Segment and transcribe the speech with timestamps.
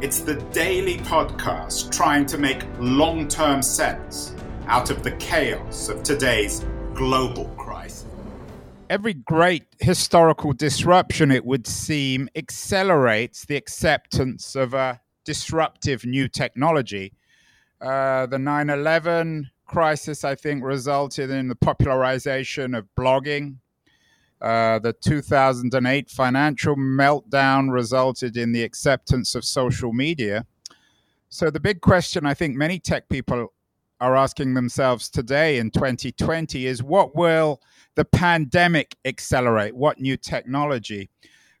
[0.00, 4.32] it's the daily podcast trying to make long term sense
[4.66, 6.64] out of the chaos of today's
[6.94, 8.06] global crisis.
[8.88, 17.12] Every great historical disruption, it would seem, accelerates the acceptance of a disruptive new technology.
[17.80, 23.56] Uh, the 9 11 crisis, I think, resulted in the popularization of blogging,
[24.40, 30.46] uh, the 2008 financial meltdown resulted in the acceptance of social media.
[31.28, 33.52] So, the big question I think many tech people
[34.00, 37.60] are asking themselves today in 2020 is what will
[37.96, 39.74] the pandemic accelerate?
[39.74, 41.10] What new technology?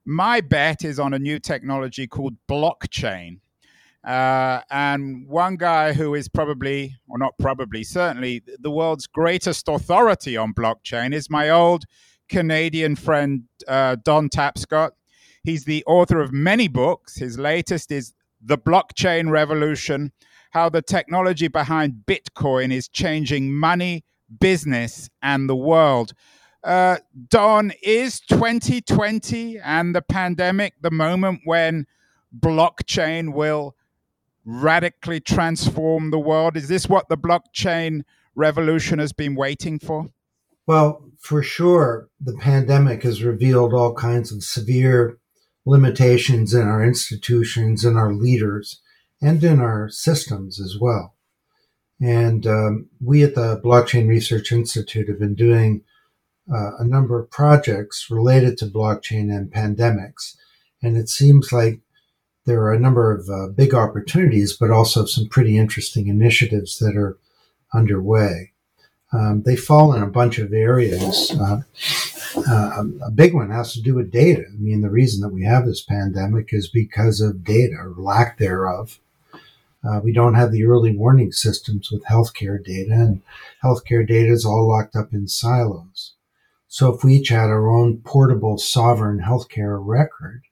[0.04, 3.40] My bet is on a new technology called blockchain.
[4.04, 10.36] Uh, and one guy who is probably, or not probably, certainly the world's greatest authority
[10.36, 11.84] on blockchain is my old
[12.28, 14.90] Canadian friend uh, Don Tapscott.
[15.44, 17.16] He's the author of many books.
[17.16, 18.12] His latest is
[18.42, 20.12] The Blockchain Revolution
[20.50, 24.04] How the Technology Behind Bitcoin is Changing Money,
[24.40, 26.12] Business, and the World.
[26.64, 26.98] Uh,
[27.28, 31.86] Don, is 2020 and the pandemic the moment when
[32.36, 33.74] blockchain will
[34.44, 36.56] radically transform the world?
[36.56, 38.02] Is this what the blockchain
[38.34, 40.06] revolution has been waiting for?
[40.66, 45.18] Well, for sure, the pandemic has revealed all kinds of severe
[45.66, 48.80] limitations in our institutions and our leaders
[49.20, 51.14] and in our systems as well.
[52.00, 55.82] And um, we at the Blockchain Research Institute have been doing
[56.50, 60.36] uh, a number of projects related to blockchain and pandemics.
[60.82, 61.80] And it seems like
[62.46, 66.96] there are a number of uh, big opportunities, but also some pretty interesting initiatives that
[66.96, 67.18] are
[67.74, 68.52] underway.
[69.12, 71.30] Um, they fall in a bunch of areas.
[71.40, 71.62] Uh,
[72.46, 74.44] uh, a big one has to do with data.
[74.46, 78.38] I mean, the reason that we have this pandemic is because of data or lack
[78.38, 78.98] thereof.
[79.82, 83.22] Uh, we don't have the early warning systems with healthcare data, and
[83.64, 86.14] healthcare data is all locked up in silos.
[86.66, 90.42] So, if we each had our own portable sovereign healthcare record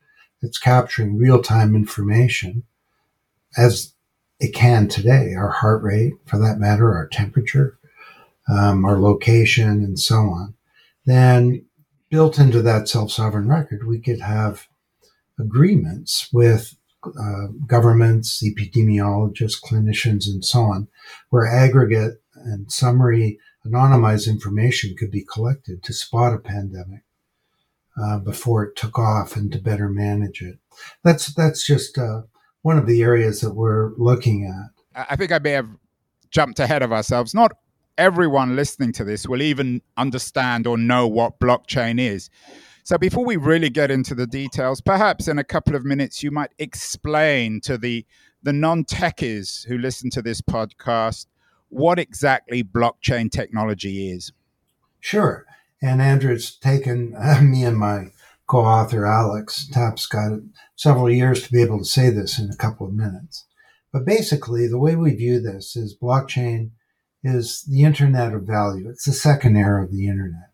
[0.41, 2.63] that's capturing real time information,
[3.57, 3.93] as
[4.39, 7.79] it can today, our heart rate, for that matter, our temperature,
[8.49, 10.55] um, our location, and so on,
[11.05, 11.65] then
[12.11, 14.69] built into that self sovereign record, we could have
[15.39, 20.89] agreements with uh, governments, epidemiologists, clinicians, and so on,
[21.31, 27.03] where aggregate and summary anonymized information could be collected to spot a pandemic
[28.01, 30.59] uh, before it took off and to better manage it.
[31.03, 32.23] That's that's just uh,
[32.63, 35.07] one of the areas that we're looking at.
[35.11, 35.69] I think I may have
[36.31, 37.35] jumped ahead of ourselves.
[37.35, 37.53] Not
[37.99, 42.31] everyone listening to this will even understand or know what blockchain is.
[42.85, 46.31] So, before we really get into the details, perhaps in a couple of minutes, you
[46.31, 48.07] might explain to the,
[48.43, 51.27] the non techies who listen to this podcast
[51.69, 54.33] what exactly blockchain technology is.
[55.01, 55.47] Sure.
[55.83, 58.13] And Andrew, it's taken uh, me and my
[58.47, 62.87] co author, Alex Tapscott, several years to be able to say this in a couple
[62.87, 63.47] of minutes.
[63.93, 66.71] But basically, the way we view this is blockchain
[67.27, 68.89] is the internet of value.
[68.89, 70.51] It's the second era of the internet.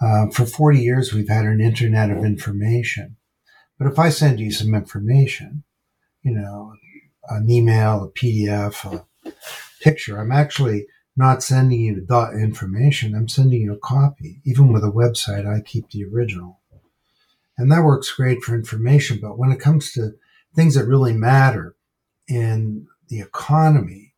[0.00, 3.16] Uh, for 40 years, we've had an internet of information.
[3.78, 5.64] But if I send you some information,
[6.22, 6.74] you know,
[7.28, 8.84] an email, a PDF,
[9.24, 9.32] a
[9.80, 13.14] picture, I'm actually not sending you the information.
[13.14, 14.40] I'm sending you a copy.
[14.44, 16.60] Even with a website, I keep the original.
[17.58, 19.18] And that works great for information.
[19.20, 20.12] But when it comes to
[20.54, 21.74] things that really matter
[22.28, 24.14] in the economy,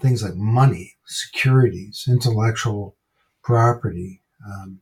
[0.00, 2.96] things like money, securities, intellectual
[3.42, 4.80] property, um,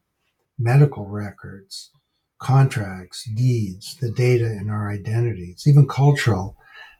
[0.58, 1.90] medical records,
[2.38, 6.56] contracts, deeds, the data in our identities, even cultural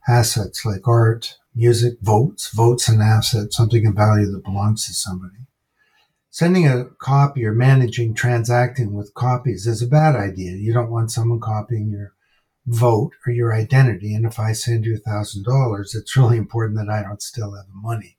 [0.08, 2.50] assets like art, music, votes.
[2.54, 5.34] Votes an asset, something of value that belongs to somebody.
[6.31, 10.52] Sending a copy or managing, transacting with copies is a bad idea.
[10.52, 12.12] You don't want someone copying your
[12.66, 14.14] vote or your identity.
[14.14, 17.54] And if I send you a thousand dollars, it's really important that I don't still
[17.54, 18.18] have the money.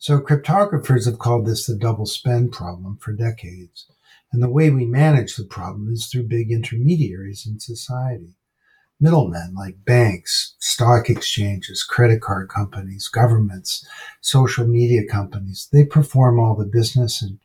[0.00, 3.86] So cryptographers have called this the double spend problem for decades.
[4.32, 8.34] And the way we manage the problem is through big intermediaries in society.
[8.98, 13.86] middlemen like banks, stock exchanges, credit card companies, governments,
[14.20, 15.68] social media companies.
[15.72, 17.38] They perform all the business and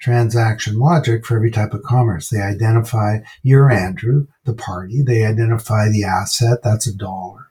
[0.00, 2.28] transaction logic for every type of commerce.
[2.28, 5.02] They identify you're Andrew, the party.
[5.02, 6.58] They identify the asset.
[6.62, 7.50] That's a dollar.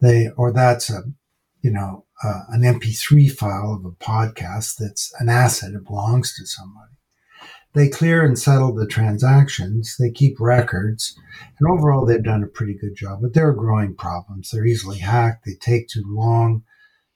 [0.00, 1.02] They, or that's a,
[1.62, 5.74] you know, uh, an MP3 file of a podcast that's an asset.
[5.74, 6.92] It belongs to somebody.
[7.74, 9.96] They clear and settle the transactions.
[9.98, 11.16] They keep records.
[11.58, 14.50] And overall, they've done a pretty good job, but there are growing problems.
[14.50, 15.46] They're easily hacked.
[15.46, 16.64] They take too long.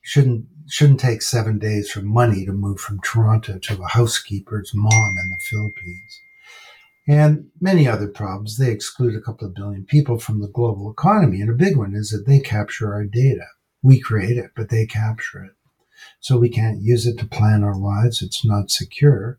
[0.00, 5.14] Shouldn't, shouldn't take seven days for money to move from Toronto to a housekeeper's mom
[5.22, 6.20] in the Philippines.
[7.08, 8.56] And many other problems.
[8.56, 11.40] They exclude a couple of billion people from the global economy.
[11.40, 13.46] And a big one is that they capture our data.
[13.86, 15.52] We create it, but they capture it.
[16.18, 18.20] So we can't use it to plan our lives.
[18.20, 19.38] It's not secure.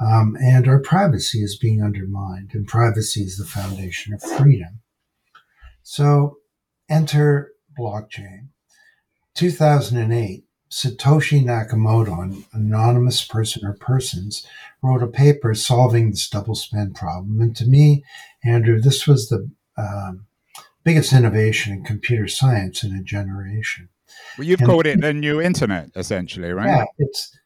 [0.00, 4.82] Um, and our privacy is being undermined, and privacy is the foundation of freedom.
[5.82, 6.36] So
[6.88, 8.50] enter blockchain.
[9.34, 14.46] 2008, Satoshi Nakamoto, an anonymous person or persons,
[14.80, 17.40] wrote a paper solving this double spend problem.
[17.40, 18.04] And to me,
[18.44, 20.26] Andrew, this was the um,
[20.84, 23.88] biggest innovation in computer science in a generation.
[24.36, 26.66] Well, you've and, called it the new internet, essentially, right?
[26.66, 27.36] Yeah, it's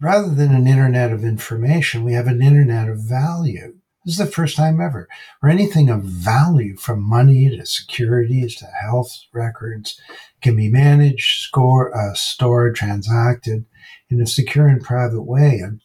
[0.00, 3.74] rather than an internet of information, we have an internet of value.
[4.04, 5.08] This is the first time ever,
[5.42, 10.00] or anything of value from money to securities to health records
[10.40, 13.66] can be managed, score, uh, stored, transacted
[14.08, 15.60] in a secure and private way.
[15.62, 15.82] And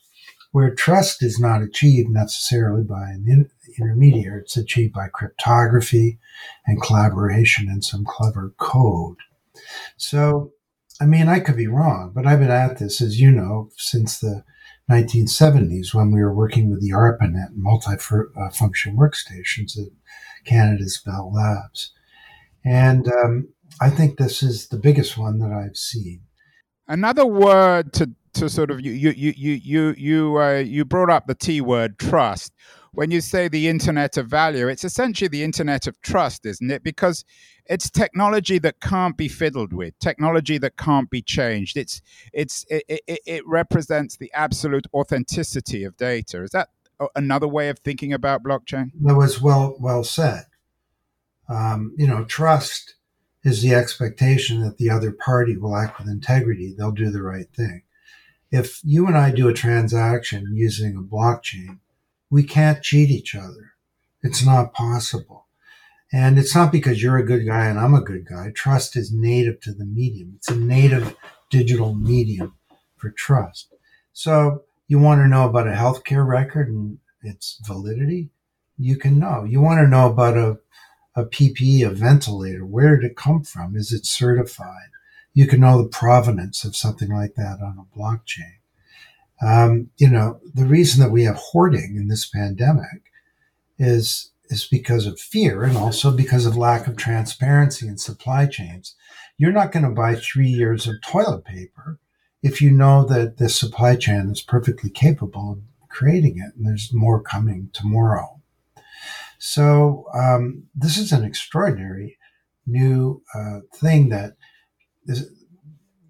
[0.53, 3.49] where trust is not achieved necessarily by an in-
[3.79, 6.19] intermediary, it's achieved by cryptography
[6.65, 9.17] and collaboration and some clever code.
[9.97, 10.53] So
[11.01, 14.19] I mean, I could be wrong, but I've been at this, as you know, since
[14.19, 14.43] the
[14.89, 19.89] 1970s when we were working with the ARPANET multi-function workstations at
[20.45, 21.91] Canada's Bell Labs.
[22.63, 23.49] And um,
[23.81, 26.21] I think this is the biggest one that I've seen.
[26.87, 31.25] Another word to, to sort of you you you you you uh, you brought up
[31.25, 32.53] the T word trust
[32.95, 36.83] when you say the internet of value, it's essentially the internet of trust, isn't it?
[36.83, 37.25] Because
[37.65, 41.77] it's technology that can't be fiddled with, technology that can't be changed.
[41.77, 42.01] It's
[42.33, 46.41] it's it, it, it represents the absolute authenticity of data.
[46.43, 46.69] Is that
[47.15, 48.91] another way of thinking about blockchain?
[49.01, 50.45] That was well well said.
[51.47, 52.95] Um, you know, trust
[53.43, 56.73] is the expectation that the other party will act with integrity.
[56.75, 57.83] They'll do the right thing.
[58.51, 61.79] If you and I do a transaction using a blockchain,
[62.35, 63.75] we can't cheat each other.
[64.21, 65.47] It's not possible.
[66.11, 68.51] And it's not because you're a good guy and I'm a good guy.
[68.53, 70.33] Trust is native to the medium.
[70.35, 71.15] It's a native
[71.49, 72.57] digital medium
[72.97, 73.73] for trust.
[74.11, 78.31] So you want to know about a healthcare record and its validity?
[78.77, 79.45] You can know.
[79.45, 80.57] You want to know about a,
[81.15, 82.65] a PPE, a ventilator.
[82.65, 83.77] Where did it come from?
[83.77, 84.89] Is it certified?
[85.33, 88.57] You can know the provenance of something like that on a blockchain.
[89.41, 93.11] Um, you know, the reason that we have hoarding in this pandemic
[93.77, 98.95] is is because of fear and also because of lack of transparency in supply chains.
[99.37, 101.97] You're not going to buy three years of toilet paper
[102.43, 105.59] if you know that the supply chain is perfectly capable of
[105.89, 108.39] creating it, and there's more coming tomorrow.
[109.39, 112.17] So um, this is an extraordinary
[112.67, 114.35] new uh, thing that
[115.05, 115.29] is,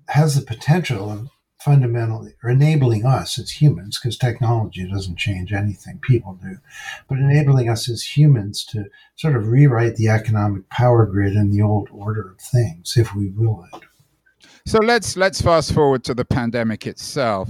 [0.09, 1.29] has the potential of
[1.65, 6.57] fundamentally or enabling us as humans, because technology doesn't change anything, people do,
[7.09, 11.63] but enabling us as humans to sort of rewrite the economic power grid and the
[11.63, 13.81] old order of things, if we will it.
[14.67, 17.49] So let's let's fast forward to the pandemic itself.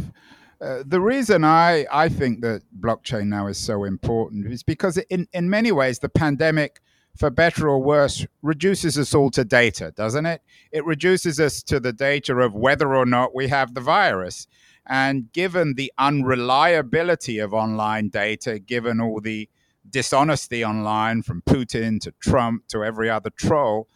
[0.62, 5.28] Uh, the reason I, I think that blockchain now is so important is because in,
[5.34, 6.80] in many ways the pandemic
[7.16, 10.42] for better or worse, reduces us all to data, doesn't it?
[10.72, 14.48] It reduces us to the data of whether or not we have the virus.
[14.86, 19.50] And given the unreliability of online data, given all the
[19.90, 23.88] dishonesty online from Putin to Trump to every other troll,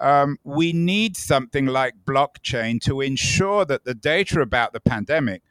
[0.00, 5.42] um, we need something like blockchain to ensure that the data about the pandemic,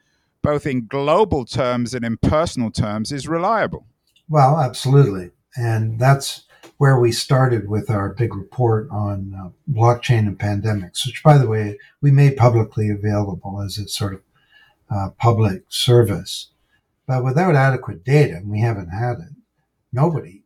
[0.41, 3.85] both in global terms and in personal terms, is reliable.
[4.29, 5.31] Well, absolutely.
[5.57, 6.46] And that's
[6.77, 11.47] where we started with our big report on uh, blockchain and pandemics, which, by the
[11.47, 14.21] way, we made publicly available as a sort of
[14.89, 16.51] uh, public service.
[17.07, 19.35] But without adequate data, and we haven't had it,
[19.91, 20.43] nobody,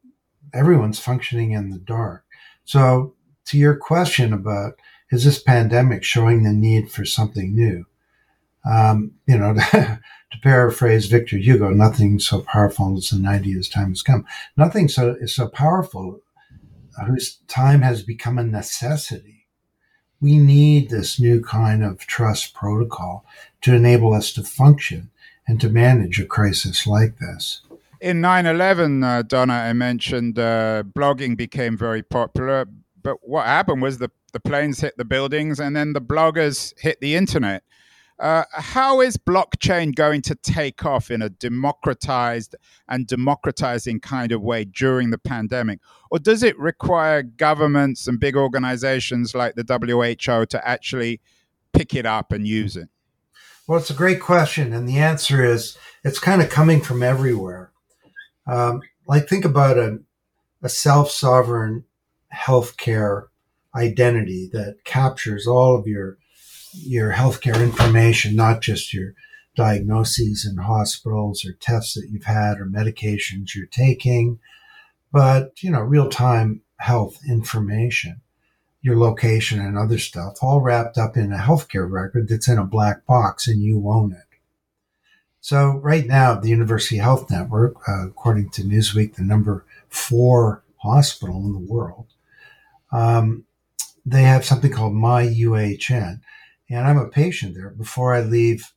[0.54, 2.24] everyone's functioning in the dark.
[2.64, 4.80] So, to your question about
[5.12, 7.86] is this pandemic showing the need for something new?
[8.70, 13.90] Um, you know, to paraphrase Victor Hugo, nothing so powerful as an idea as time
[13.90, 14.26] has come.
[14.56, 16.22] Nothing so is so powerful
[17.08, 19.48] whose time has become a necessity.
[20.20, 23.26] We need this new kind of trust protocol
[23.62, 25.10] to enable us to function
[25.48, 27.62] and to manage a crisis like this.
[28.00, 32.68] In 9 11, uh, Donna, I mentioned uh, blogging became very popular.
[33.04, 37.00] But what happened was the, the planes hit the buildings and then the bloggers hit
[37.02, 37.64] the internet.
[38.22, 42.56] Uh, how is blockchain going to take off in a democratized
[42.88, 45.80] and democratizing kind of way during the pandemic?
[46.12, 51.20] Or does it require governments and big organizations like the WHO to actually
[51.74, 52.90] pick it up and use it?
[53.66, 54.72] Well, it's a great question.
[54.72, 57.72] And the answer is it's kind of coming from everywhere.
[58.46, 59.98] Um, like, think about a,
[60.62, 61.86] a self sovereign
[62.32, 63.30] healthcare
[63.74, 66.20] identity that captures all of your
[66.74, 69.14] your healthcare information, not just your
[69.56, 74.40] diagnoses in hospitals or tests that you've had or medications you're taking,
[75.12, 78.22] but you know, real time health information,
[78.82, 82.64] your location and other stuff, all wrapped up in a healthcare record that's in a
[82.64, 84.32] black box and you own it.
[85.42, 91.44] So right now, the University Health Network, uh, according to Newsweek, the number four hospital
[91.46, 92.06] in the world,
[92.92, 93.46] um,
[94.06, 96.22] they have something called MyUHN
[96.72, 97.70] and I'm a patient there.
[97.70, 98.72] Before I leave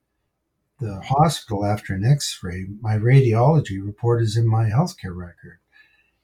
[0.80, 5.58] the hospital after an x ray, my radiology report is in my healthcare record.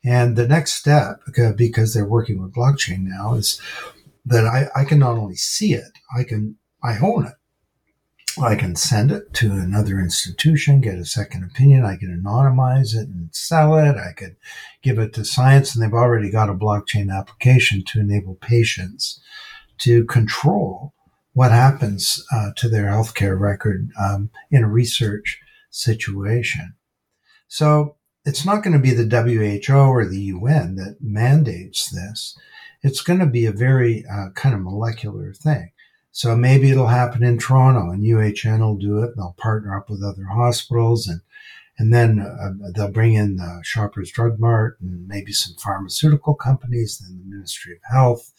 [0.04, 3.60] And the next step, uh, because they're working with blockchain now, is
[4.24, 7.34] that I, I can not only see it, I can I own it.
[8.40, 11.84] I can send it to another institution, get a second opinion.
[11.84, 13.96] I can anonymize it and sell it.
[13.96, 14.36] I could
[14.82, 19.20] give it to science, and they've already got a blockchain application to enable patients
[19.78, 20.94] to control
[21.40, 26.74] what happens uh, to their healthcare record um, in a research situation.
[27.48, 32.38] So it's not going to be the WHO or the UN that mandates this.
[32.82, 35.72] It's going to be a very uh, kind of molecular thing.
[36.12, 39.12] So maybe it'll happen in Toronto and UHN will do it.
[39.12, 41.22] and They'll partner up with other hospitals and
[41.78, 46.98] and then uh, they'll bring in the Shoppers Drug Mart and maybe some pharmaceutical companies,
[46.98, 48.34] then the Ministry of Health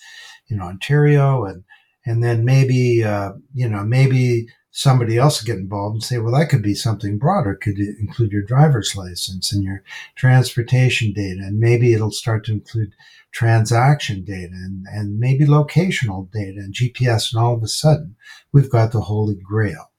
[0.50, 1.63] in Ontario and
[2.05, 6.50] and then maybe uh, you know maybe somebody else get involved and say, well, that
[6.50, 7.55] could be something broader.
[7.55, 9.84] Could include your driver's license and your
[10.15, 12.93] transportation data, and maybe it'll start to include
[13.31, 17.34] transaction data and, and maybe locational data and GPS.
[17.34, 18.15] And all of a sudden,
[18.51, 19.91] we've got the Holy Grail,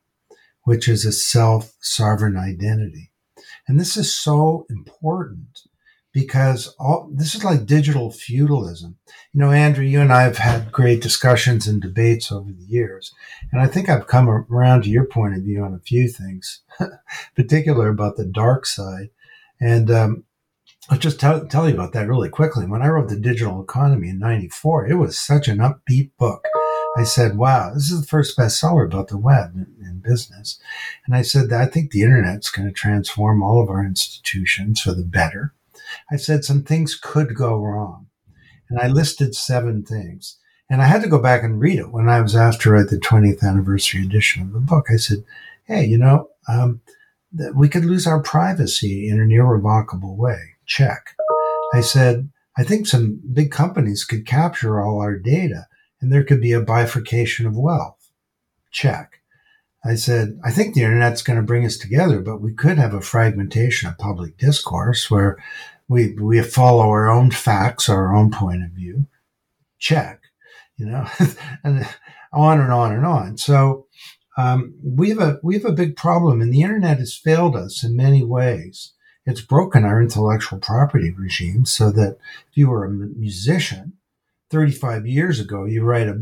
[0.64, 3.12] which is a self sovereign identity.
[3.68, 5.61] And this is so important
[6.12, 8.97] because all this is like digital feudalism.
[9.33, 13.12] You know, Andrew, you and I have had great discussions and debates over the years,
[13.50, 16.62] and I think I've come around to your point of view on a few things,
[17.37, 19.09] particular about the dark side.
[19.59, 20.25] And um,
[20.90, 22.66] I'll just tell, tell you about that really quickly.
[22.66, 26.45] When I wrote the Digital Economy in '94, it was such an upbeat book.
[26.95, 30.61] I said, "Wow, this is the first bestseller about the web in, in business."
[31.07, 34.83] And I said that I think the internet's going to transform all of our institutions
[34.83, 35.54] for the better
[36.11, 38.06] I said some things could go wrong.
[38.68, 40.38] And I listed seven things.
[40.70, 42.88] And I had to go back and read it when I was asked to write
[42.88, 44.87] the 20th anniversary edition of the book.
[44.90, 45.25] I said,
[45.64, 46.80] hey, you know, um,
[47.32, 50.54] that we could lose our privacy in an irrevocable way.
[50.66, 51.14] Check.
[51.75, 55.66] I said, I think some big companies could capture all our data
[56.00, 58.11] and there could be a bifurcation of wealth.
[58.70, 59.20] Check.
[59.84, 62.94] I said, I think the internet's going to bring us together, but we could have
[62.94, 65.42] a fragmentation of public discourse where
[65.89, 69.07] we we follow our own facts, our own point of view.
[69.79, 70.23] Check,
[70.77, 71.07] you know,
[71.65, 71.87] and
[72.33, 73.37] on and on and on.
[73.37, 73.87] So
[74.37, 77.85] um, we have a we have a big problem, and the internet has failed us
[77.85, 78.93] in many ways.
[79.25, 82.17] It's broken our intellectual property regime, so that
[82.51, 83.95] if you were a musician
[84.51, 86.21] 35 years ago, you write a,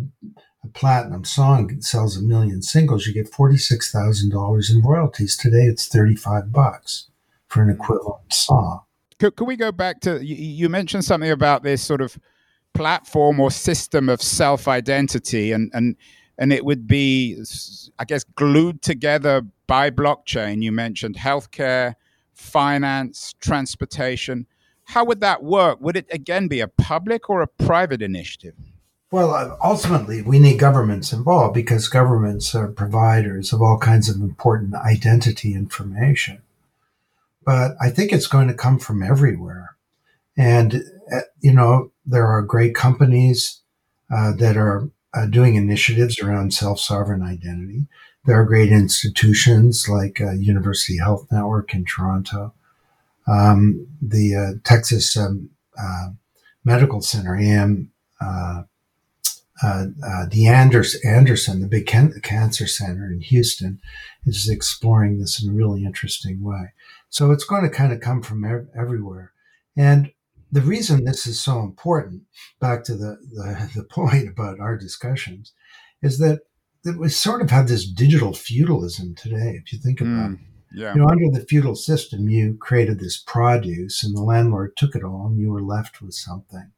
[0.62, 5.37] a platinum song sells a million singles, you get $46,000 in royalties.
[5.37, 7.09] Today, it's 35 bucks
[7.49, 8.83] for an equivalent song.
[9.20, 12.18] Could, could we go back to you, you mentioned something about this sort of
[12.72, 15.96] platform or system of self identity and and
[16.38, 17.36] and it would be
[17.98, 20.62] i guess glued together by blockchain.
[20.62, 21.94] You mentioned healthcare
[22.32, 24.46] finance transportation.
[24.84, 25.80] How would that work?
[25.80, 28.54] Would it again be a public or a private initiative?
[29.10, 34.16] Well uh, ultimately we need governments involved because governments are providers of all kinds of
[34.16, 36.40] important identity information
[37.44, 39.76] but I think it's going to come from everywhere.
[40.37, 40.82] And,
[41.12, 43.61] uh, you know, there are great companies
[44.11, 47.87] uh, that are uh, doing initiatives around self sovereign identity.
[48.25, 52.54] There are great institutions like uh, University Health Network in Toronto,
[53.26, 56.11] um, the uh, Texas um, uh,
[56.64, 57.90] Medical Center, AM
[59.62, 63.81] uh, uh, the Anders, Anderson, the big can- cancer center in Houston,
[64.25, 66.73] is exploring this in a really interesting way.
[67.09, 69.33] So it's going to kind of come from ev- everywhere.
[69.76, 70.12] And
[70.50, 72.23] the reason this is so important,
[72.61, 75.52] back to the, the, the point about our discussions,
[76.02, 76.40] is that,
[76.85, 80.40] that we sort of have this digital feudalism today, if you think about mm, it.
[80.72, 80.94] Yeah.
[80.94, 85.04] You know, under the feudal system, you created this produce and the landlord took it
[85.04, 86.72] all and you were left with something.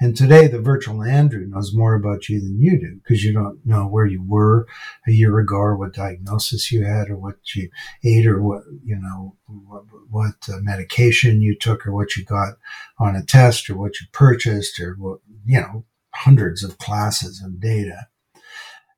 [0.00, 3.64] And today, the virtual Andrew knows more about you than you do because you don't
[3.64, 4.66] know where you were
[5.06, 7.70] a year ago or what diagnosis you had or what you
[8.04, 12.54] ate or what, you know, what, what uh, medication you took or what you got
[12.98, 15.84] on a test or what you purchased or what, you know,
[16.14, 18.08] hundreds of classes of data.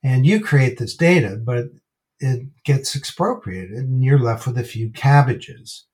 [0.02, 1.66] And you create this data, but
[2.20, 5.86] it gets expropriated and you're left with a few cabbages.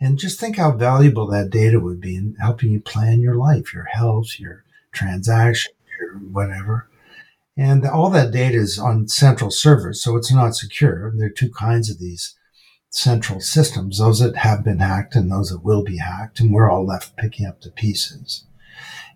[0.00, 3.74] And just think how valuable that data would be in helping you plan your life,
[3.74, 6.88] your health, your transaction, your whatever.
[7.56, 11.12] And all that data is on central servers, so it's not secure.
[11.16, 12.36] There are two kinds of these
[12.90, 16.70] central systems, those that have been hacked and those that will be hacked, and we're
[16.70, 18.44] all left picking up the pieces.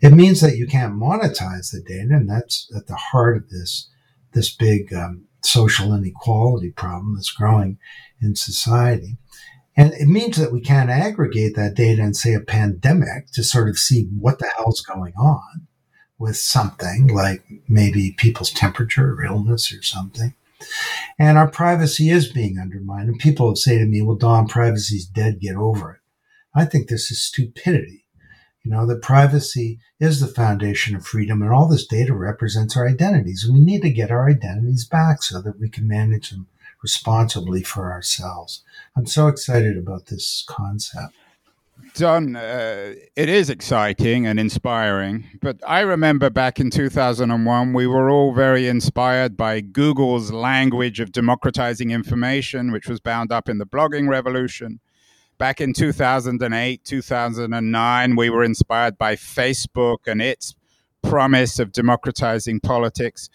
[0.02, 3.88] It means that you can't monetize the data, and that's at the heart of this,
[4.32, 7.78] this big um, social inequality problem that's growing
[8.20, 9.16] in society.
[9.76, 13.68] And it means that we can't aggregate that data and say a pandemic to sort
[13.68, 15.66] of see what the hell's going on
[16.18, 20.34] with something like maybe people's temperature or illness or something.
[21.18, 23.08] And our privacy is being undermined.
[23.08, 26.00] And people say to me, well, Don, privacy's dead, get over it.
[26.54, 28.01] I think this is stupidity.
[28.64, 32.86] You know, that privacy is the foundation of freedom, and all this data represents our
[32.86, 33.48] identities.
[33.50, 36.46] We need to get our identities back so that we can manage them
[36.82, 38.62] responsibly for ourselves.
[38.96, 41.14] I'm so excited about this concept.
[41.94, 48.08] Don, uh, it is exciting and inspiring, but I remember back in 2001, we were
[48.08, 53.66] all very inspired by Google's language of democratizing information, which was bound up in the
[53.66, 54.80] blogging revolution.
[55.42, 60.54] Back in 2008, 2009, we were inspired by Facebook and its
[61.02, 63.28] promise of democratizing politics.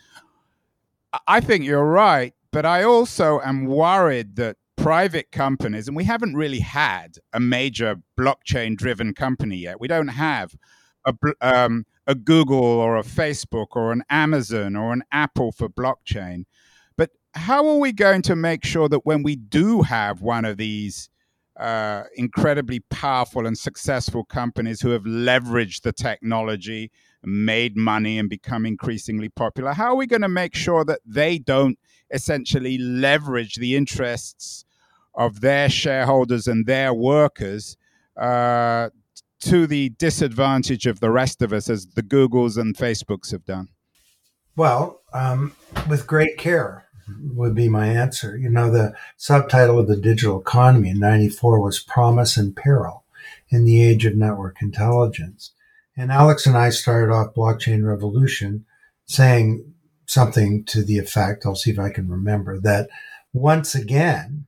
[1.28, 6.36] I think you're right but I also am worried that private companies, and we haven't
[6.36, 9.82] really had a major blockchain driven company yet.
[9.82, 10.56] We don't have
[11.06, 16.46] a, um, a Google or a Facebook or an Amazon or an Apple for blockchain.
[16.96, 20.56] But how are we going to make sure that when we do have one of
[20.56, 21.10] these
[21.60, 26.92] uh, incredibly powerful and successful companies who have leveraged the technology,
[27.24, 31.38] made money, and become increasingly popular, how are we going to make sure that they
[31.40, 31.80] don't
[32.12, 34.66] essentially leverage the interests
[35.16, 37.76] of their shareholders and their workers
[38.16, 38.90] uh,
[39.40, 43.70] to the disadvantage of the rest of us, as the Googles and Facebooks have done?
[44.56, 45.56] Well, um,
[45.88, 46.87] with great care
[47.22, 48.38] would be my answer.
[48.38, 53.04] You know, the subtitle of the digital economy in 94 was Promise and Peril
[53.50, 55.52] in the Age of Network Intelligence.
[55.96, 58.66] And Alex and I started off Blockchain Revolution
[59.06, 59.74] saying
[60.06, 62.90] something to the effect, I'll see if I can remember, that
[63.34, 64.46] once again,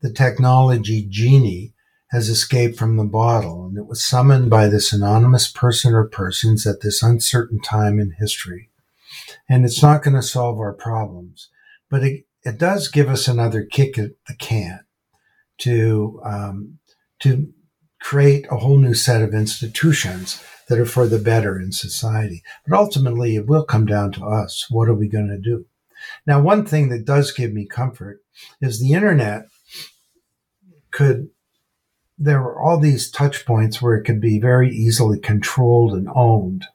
[0.00, 1.74] the technology genie
[2.10, 6.66] has escaped from the bottle and it was summoned by this anonymous person or persons
[6.66, 8.68] at this uncertain time in history.
[9.48, 11.48] And it's not going to solve our problems,
[11.90, 14.80] but it, it does give us another kick at the can
[15.58, 16.78] to, um,
[17.18, 17.52] to
[18.00, 22.42] create a whole new set of institutions that are for the better in society.
[22.66, 24.66] But ultimately, it will come down to us.
[24.70, 25.66] What are we going to do?
[26.26, 28.22] Now, one thing that does give me comfort
[28.60, 29.46] is the internet
[30.90, 31.28] could,
[32.16, 36.66] there were all these touch points where it could be very easily controlled and owned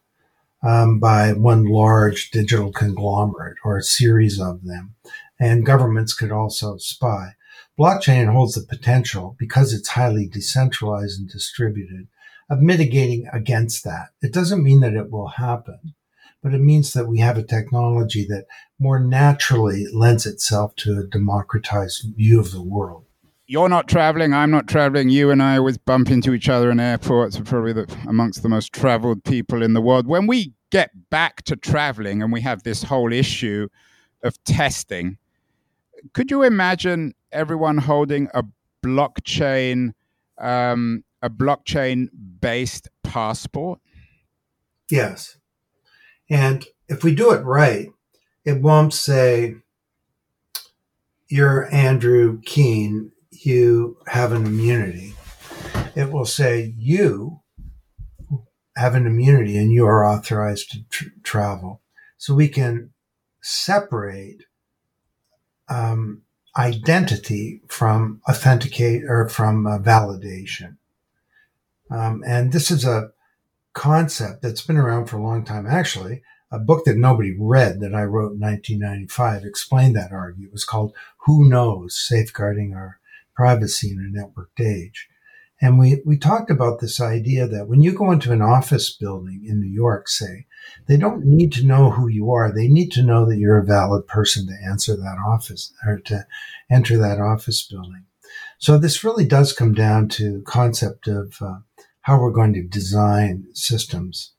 [0.65, 4.95] um, by one large digital conglomerate or a series of them.
[5.39, 7.33] And governments could also spy.
[7.77, 12.07] Blockchain holds the potential because it's highly decentralized and distributed
[12.49, 14.09] of mitigating against that.
[14.21, 15.93] It doesn't mean that it will happen,
[16.41, 18.45] but it means that we have a technology that
[18.79, 23.05] more naturally lends itself to a democratized view of the world.
[23.47, 25.09] You're not traveling, I'm not traveling.
[25.09, 27.37] You and I always bump into each other in airports.
[27.37, 30.07] We're probably the, amongst the most traveled people in the world.
[30.07, 33.67] When we get back to traveling and we have this whole issue
[34.23, 35.17] of testing,
[36.13, 38.43] could you imagine everyone holding a
[38.83, 39.93] blockchain
[40.37, 43.79] um, a blockchain based passport?
[44.89, 45.37] Yes.
[46.29, 47.89] And if we do it right,
[48.43, 49.55] it won't say,
[51.27, 55.15] You're Andrew Keen, you have an immunity.
[55.95, 57.41] It will say, You
[58.75, 61.81] have an immunity and you are authorized to tr- travel.
[62.17, 62.91] So we can
[63.41, 64.43] separate
[65.69, 66.23] um,
[66.57, 70.77] identity from authenticate or from uh, validation.
[71.91, 73.11] Um, and this is a
[73.73, 75.67] concept that's been around for a long time.
[75.67, 80.49] Actually, a book that nobody read that I wrote in 1995 explained that argument.
[80.49, 80.93] It was called
[81.25, 81.97] Who Knows?
[81.97, 82.99] Safeguarding Our
[83.35, 85.09] Privacy in a Networked Age.
[85.65, 89.43] And we, we talked about this idea that when you go into an office building
[89.47, 90.45] in New York, say,
[90.85, 92.51] they don't need to know who you are.
[92.51, 96.27] They need to know that you're a valid person to answer that office or to
[96.69, 98.05] enter that office building.
[98.59, 101.55] So this really does come down to concept of uh,
[102.01, 104.33] how we're going to design systems.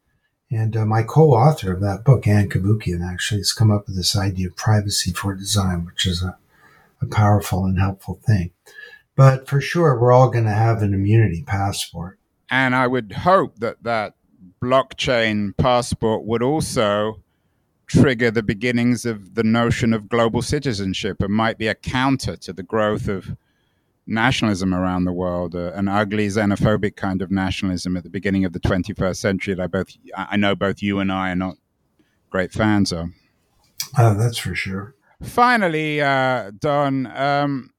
[0.49, 4.17] And uh, my co-author of that book, Ann Cavoukian, actually has come up with this
[4.17, 6.39] idea of privacy for design, which is a,
[7.03, 8.53] a powerful and helpful thing.
[9.17, 12.19] But for sure, we're all going to have an immunity passport.
[12.51, 14.15] And I would hope that that
[14.63, 17.23] blockchain passport would also
[17.87, 22.53] trigger the beginnings of the notion of global citizenship and might be a counter to
[22.53, 23.37] the growth of
[24.07, 28.53] nationalism around the world, uh, an ugly xenophobic kind of nationalism at the beginning of
[28.53, 31.57] the 21st century that I both I know both you and I are not
[32.31, 33.09] great fans of.
[33.99, 34.95] Oh, that's for sure.
[35.23, 37.71] Finally, uh, Don, um,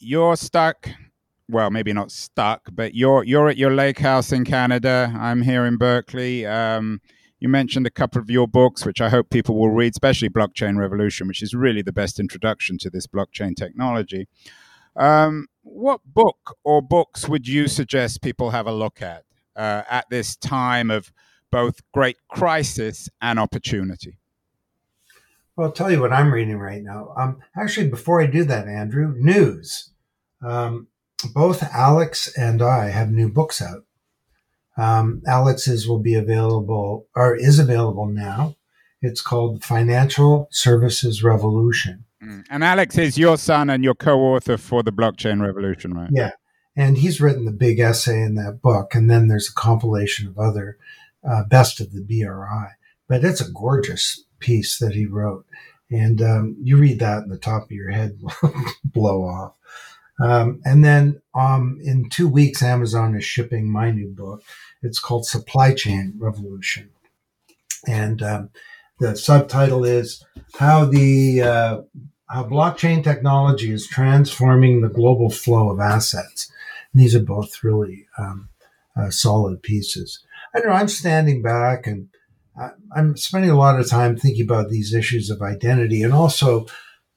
[0.00, 0.88] you're stuck.
[1.48, 5.12] Well, maybe not stuck, but you're you're at your lake house in Canada.
[5.18, 6.44] I'm here in Berkeley.
[6.44, 7.00] Um,
[7.40, 10.76] you mentioned a couple of your books, which I hope people will read, especially Blockchain
[10.76, 14.26] Revolution, which is really the best introduction to this blockchain technology.
[14.96, 20.06] Um, what book or books would you suggest people have a look at uh, at
[20.10, 21.12] this time of
[21.52, 24.18] both great crisis and opportunity?
[25.58, 27.12] Well, I'll tell you what I'm reading right now.
[27.16, 29.90] Um, actually, before I do that, Andrew, news.
[30.40, 30.86] Um,
[31.34, 33.84] both Alex and I have new books out.
[34.76, 38.54] Um, Alex's will be available or is available now.
[39.02, 42.04] It's called Financial Services Revolution.
[42.22, 42.44] Mm.
[42.50, 46.10] And Alex is your son and your co-author for the blockchain revolution, right?
[46.12, 46.30] Yeah,
[46.76, 50.38] and he's written the big essay in that book, and then there's a compilation of
[50.38, 50.78] other
[51.28, 52.68] uh, best of the BRI.
[53.08, 55.46] But it's a gorgeous piece that he wrote,
[55.90, 58.18] and um, you read that, and the top of your head
[58.84, 59.54] blow off.
[60.20, 64.42] Um, and then um, in two weeks, Amazon is shipping my new book.
[64.82, 66.90] It's called Supply Chain Revolution,
[67.86, 68.50] and um,
[68.98, 70.24] the subtitle is
[70.58, 71.80] how the uh,
[72.28, 76.50] how blockchain technology is transforming the global flow of assets.
[76.92, 78.48] And these are both really um,
[78.96, 80.20] uh, solid pieces.
[80.54, 80.74] I don't know.
[80.74, 82.08] I'm standing back and
[82.94, 86.66] I'm spending a lot of time thinking about these issues of identity and also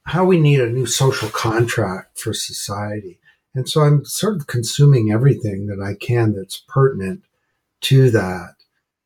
[0.05, 3.19] how we need a new social contract for society.
[3.53, 7.23] And so I'm sort of consuming everything that I can that's pertinent
[7.81, 8.55] to that.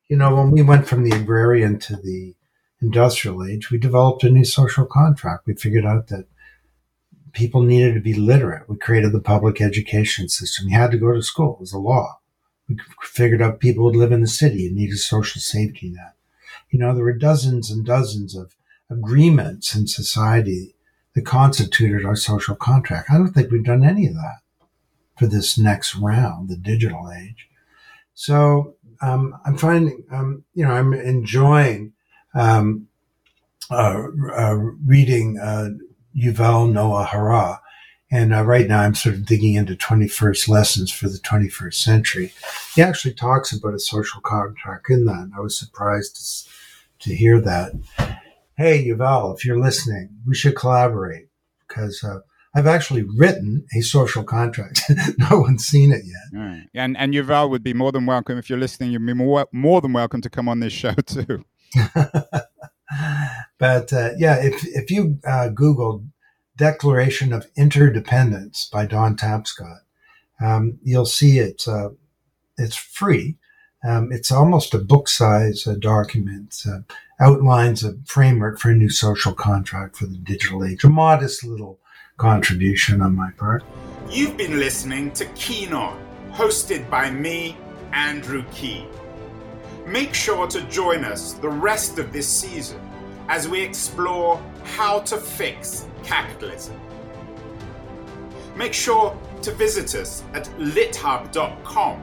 [0.08, 2.34] You know, when we went from the agrarian to the
[2.80, 5.46] industrial age, we developed a new social contract.
[5.46, 6.26] We figured out that
[7.32, 8.68] people needed to be literate.
[8.68, 10.68] We created the public education system.
[10.68, 11.54] You had to go to school.
[11.54, 12.20] It was a law.
[12.68, 16.15] We figured out people would live in the city and need a social safety net.
[16.70, 18.54] You know, there were dozens and dozens of
[18.90, 20.74] agreements in society
[21.14, 23.10] that constituted our social contract.
[23.10, 24.38] I don't think we've done any of that
[25.18, 27.48] for this next round, the digital age.
[28.14, 31.92] So um, I'm finding, um, you know, I'm enjoying
[32.34, 32.88] um,
[33.70, 34.04] uh,
[34.36, 35.70] uh, reading uh,
[36.16, 37.56] Yuval Noah Harari.
[38.10, 42.32] And uh, right now I'm sort of digging into 21st lessons for the 21st century.
[42.74, 45.30] He actually talks about a social contract in that.
[45.36, 46.48] I was surprised
[47.00, 47.72] to, hear that.
[48.56, 51.28] Hey, Yuval, if you're listening, we should collaborate
[51.66, 52.20] because uh,
[52.54, 54.80] I've actually written a social contract.
[55.18, 56.40] no one's seen it yet.
[56.40, 56.66] Right.
[56.74, 58.92] And and Yuval would be more than welcome if you're listening.
[58.92, 61.44] You'd be more more than welcome to come on this show too.
[63.58, 66.06] but uh, yeah, if if you uh, Google
[66.56, 69.80] Declaration of Interdependence by Don Tapscott,
[70.40, 71.68] um, you'll see it.
[71.68, 71.90] Uh,
[72.56, 73.36] it's free.
[73.84, 76.62] Um, it's almost a book size uh, document.
[76.68, 76.80] Uh,
[77.20, 80.84] outlines a framework for a new social contract for the digital age.
[80.84, 81.78] A modest little
[82.16, 83.64] contribution on my part.
[84.10, 85.98] You've been listening to Keen On,
[86.32, 87.56] hosted by me,
[87.92, 88.88] Andrew Keen.
[89.86, 92.80] Make sure to join us the rest of this season
[93.28, 96.80] as we explore how to fix capitalism.
[98.56, 102.02] Make sure to visit us at lithub.com,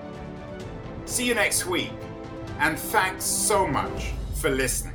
[1.11, 1.91] See you next week,
[2.59, 4.90] and thanks so much for listening.